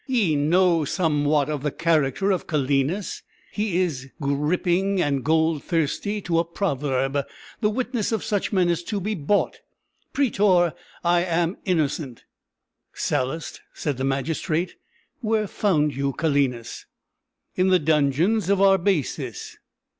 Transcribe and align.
ye 0.07 0.35
know 0.35 0.83
somewhat 0.83 1.47
of 1.47 1.61
the 1.61 1.69
character 1.69 2.31
of 2.31 2.47
Calenus 2.47 3.21
he 3.51 3.77
is 3.77 4.09
griping 4.19 4.99
and 4.99 5.23
gold 5.23 5.63
thirsty 5.63 6.19
to 6.21 6.39
a 6.39 6.43
proverb; 6.43 7.19
the 7.59 7.69
witness 7.69 8.11
of 8.11 8.23
such 8.23 8.51
men 8.51 8.67
is 8.67 8.83
to 8.83 8.99
be 8.99 9.13
bought! 9.13 9.59
Prætor, 10.11 10.73
I 11.03 11.23
am 11.23 11.57
innocent!" 11.65 12.25
"Sallust," 12.93 13.61
said 13.75 13.97
the 13.97 14.03
magistrate, 14.03 14.73
"where 15.19 15.45
found 15.45 15.95
you 15.95 16.13
Calenus?" 16.13 16.87
"In 17.55 17.67
the 17.67 17.77
dungeons 17.77 18.49
of 18.49 18.59
Arbaces." 18.59 19.55